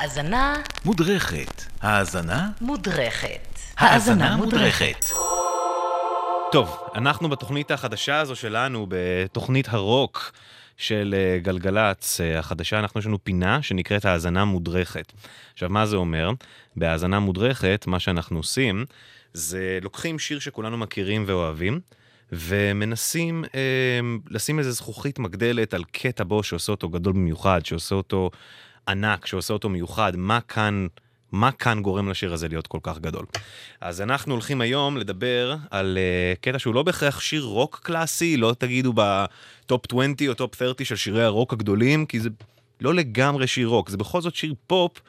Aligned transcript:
האזנה 0.00 0.54
מודרכת. 0.84 1.62
האזנה? 1.80 2.48
מודרכת. 2.60 3.58
האזנה 3.76 4.36
מודרכת. 4.36 5.04
טוב, 6.52 6.76
אנחנו 6.94 7.28
בתוכנית 7.28 7.70
החדשה 7.70 8.20
הזו 8.20 8.36
שלנו, 8.36 8.86
בתוכנית 8.88 9.68
הרוק 9.68 10.32
של 10.76 11.14
אה, 11.18 11.38
גלגלצ 11.38 12.20
אה, 12.20 12.38
החדשה, 12.38 12.78
אנחנו 12.78 13.00
יש 13.00 13.06
לנו 13.06 13.24
פינה 13.24 13.62
שנקראת 13.62 14.04
האזנה 14.04 14.44
מודרכת. 14.44 15.12
עכשיו, 15.52 15.68
מה 15.68 15.86
זה 15.86 15.96
אומר? 15.96 16.30
בהאזנה 16.76 17.18
מודרכת, 17.18 17.84
מה 17.86 18.00
שאנחנו 18.00 18.38
עושים, 18.38 18.84
זה 19.32 19.78
לוקחים 19.82 20.18
שיר 20.18 20.38
שכולנו 20.38 20.78
מכירים 20.78 21.24
ואוהבים, 21.26 21.80
ומנסים 22.32 23.44
אה, 23.54 23.60
לשים 24.30 24.58
איזה 24.58 24.72
זכוכית 24.72 25.18
מגדלת 25.18 25.74
על 25.74 25.84
קטע 25.84 26.24
בו 26.24 26.42
שעושה 26.42 26.72
אותו 26.72 26.88
גדול 26.88 27.12
במיוחד, 27.12 27.66
שעושה 27.66 27.94
אותו 27.94 28.30
ענק, 28.88 29.26
שעושה 29.26 29.52
אותו 29.52 29.68
מיוחד, 29.68 30.16
מה 30.16 30.40
כאן... 30.40 30.86
מה 31.34 31.52
כאן 31.52 31.82
גורם 31.82 32.08
לשיר 32.08 32.32
הזה 32.32 32.48
להיות 32.48 32.66
כל 32.66 32.78
כך 32.82 32.98
גדול. 32.98 33.26
אז 33.80 34.00
אנחנו 34.00 34.32
הולכים 34.32 34.60
היום 34.60 34.96
לדבר 34.96 35.56
על 35.70 35.98
אה, 35.98 36.40
קטע 36.40 36.58
שהוא 36.58 36.74
לא 36.74 36.82
בהכרח 36.82 37.20
שיר 37.20 37.44
רוק 37.44 37.80
קלאסי, 37.82 38.36
לא 38.36 38.54
תגידו 38.58 38.92
ב 38.96 39.18
top 39.18 39.84
20 39.92 40.14
או 40.28 40.34
top 40.34 40.54
30 40.54 40.86
של 40.86 40.96
שירי 40.96 41.24
הרוק 41.24 41.52
הגדולים, 41.52 42.06
כי 42.06 42.20
זה 42.20 42.28
לא 42.80 42.94
לגמרי 42.94 43.46
שיר 43.46 43.68
רוק, 43.68 43.90
זה 43.90 43.96
בכל 43.96 44.20
זאת 44.20 44.34
שיר 44.34 44.54
פופ, 44.66 45.00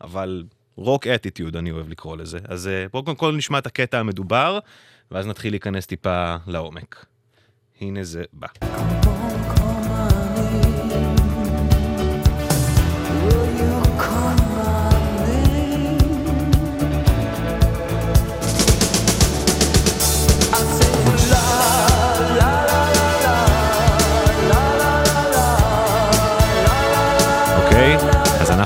אבל 0.00 0.44
rock 0.76 1.06
attitude 1.06 1.56
אני 1.56 1.70
אוהב 1.70 1.88
לקרוא 1.88 2.16
לזה. 2.16 2.38
אז 2.48 2.66
אה, 2.66 2.90
בואו 2.92 3.04
קודם 3.04 3.16
כל 3.16 3.36
נשמע 3.36 3.58
את 3.58 3.66
הקטע 3.66 3.98
המדובר, 3.98 4.58
ואז 5.10 5.26
נתחיל 5.26 5.52
להיכנס 5.52 5.86
טיפה 5.86 6.36
לעומק. 6.46 7.06
הנה 7.80 8.04
זה 8.04 8.24
בא. 8.32 8.48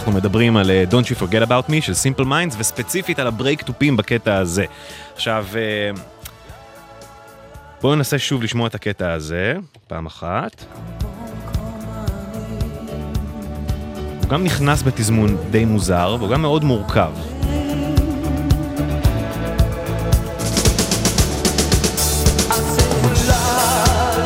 אנחנו 0.09 0.21
מדברים 0.21 0.57
על 0.57 0.71
אה, 0.71 0.85
Don't 0.91 1.05
You 1.05 1.23
Forget 1.23 1.49
About 1.49 1.71
Me 1.71 1.81
של 1.81 1.93
Simple 1.93 2.25
Minds, 2.25 2.55
וספציפית 2.59 3.19
על 3.19 3.27
הברייק 3.27 3.63
טופים 3.63 3.97
בקטע 3.97 4.37
הזה. 4.37 4.65
עכשיו, 5.15 5.47
אה, 5.57 5.91
בואו 7.83 7.95
ננסה 7.95 8.19
שוב 8.19 8.43
לשמוע 8.43 8.67
את 8.67 8.75
הקטע 8.75 9.13
הזה, 9.13 9.57
פעם 9.89 10.07
אחת. 10.07 10.65
הוא 14.23 14.29
גם 14.29 14.45
נכנס 14.45 14.83
בתזמון 14.83 15.37
די 15.51 15.65
מוזר, 15.65 16.17
והוא 16.19 16.31
גם 16.31 16.43
מאוד 16.43 16.65
מורכב. 16.65 17.13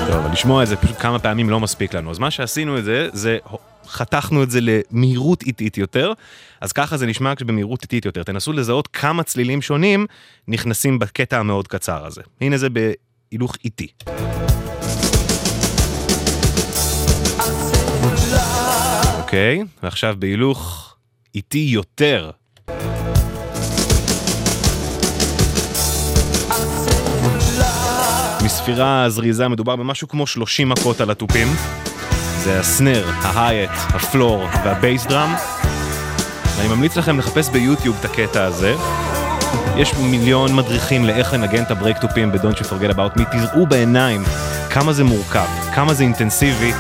טוב, 0.09 0.27
לשמוע 0.33 0.63
את 0.63 0.69
זה 0.69 0.77
פשוט 0.77 0.97
כמה 0.99 1.19
פעמים 1.19 1.51
לא 1.51 1.61
מספיק 1.61 1.95
לנו. 1.95 2.11
אז 2.11 2.19
מה 2.19 2.31
שעשינו 2.31 2.79
את 2.79 2.85
זה, 2.85 3.09
זה 3.13 3.39
חתכנו 3.93 4.43
את 4.43 4.51
זה 4.51 4.59
למהירות 4.63 5.43
איטית 5.43 5.79
יותר, 5.79 6.13
אז 6.61 6.73
ככה 6.73 6.97
זה 6.97 7.07
נשמע 7.07 7.35
כשבמהירות 7.37 7.83
איטית 7.83 8.05
יותר. 8.05 8.23
תנסו 8.23 8.53
לזהות 8.53 8.87
כמה 8.87 9.23
צלילים 9.23 9.63
שונים 9.63 10.07
נכנסים 10.49 10.99
בקטע 10.99 11.39
המאוד 11.39 11.69
קצר 11.69 12.07
הזה. 12.07 12.23
הנה 12.41 12.57
זה 12.57 12.69
בהילוך 12.71 13.57
איטי. 13.65 13.89
אוקיי, 19.19 19.63
ועכשיו 19.83 20.17
בהילוך 20.19 20.95
איטי 21.35 21.69
יותר. 21.73 22.31
מספירה 28.45 29.09
זריזה 29.09 29.49
מדובר 29.49 29.77
במשהו 29.77 30.09
כמו 30.09 30.27
30 30.27 30.69
מכות 30.69 31.01
על 31.01 31.11
התופים. 31.11 31.49
זה 32.45 32.61
הסנר, 32.61 33.11
ההייט, 33.23 33.71
הפלור 33.75 34.49
והבייס 34.65 35.07
דראם. 35.07 35.35
אני 36.61 36.69
ממליץ 36.69 36.97
לכם 36.97 37.19
לחפש 37.19 37.49
ביוטיוב 37.49 37.97
את 38.01 38.05
הקטע 38.05 38.45
הזה. 38.45 38.75
יש 39.77 39.95
מיליון 39.95 40.57
מדריכים 40.57 41.05
לאיך 41.05 41.33
לנגן 41.33 41.63
את 41.63 41.71
ה 41.71 41.75
break 41.75 41.99
תופים 41.99 42.33
ב-Don't 42.33 42.57
You 42.57 42.65
Forget 42.65 42.95
About 42.95 43.19
Me. 43.19 43.23
תראו 43.33 43.67
בעיניים 43.67 44.23
כמה 44.71 44.93
זה 44.93 45.05
מורכב, 45.05 45.47
כמה 45.75 45.95
זה 45.95 46.05
אינטנסיבי, 46.05 46.73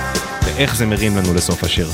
ואיך 0.42 0.76
זה 0.76 0.86
מרים 0.86 1.16
לנו 1.16 1.34
לסוף 1.34 1.64
השיר. 1.64 1.88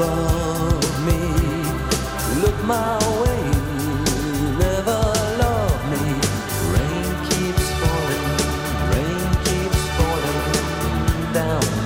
Above 0.00 1.04
me? 1.04 1.20
Look 2.42 2.58
my 2.64 2.96
way, 3.22 3.42
never 4.64 5.00
love 5.42 5.80
me. 5.92 6.04
Rain 6.72 7.10
keeps 7.28 7.66
falling, 7.80 8.28
rain 8.92 9.30
keeps 9.44 9.82
falling 9.98 11.32
down, 11.34 11.79